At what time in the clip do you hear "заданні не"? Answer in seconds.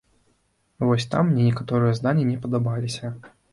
2.01-2.41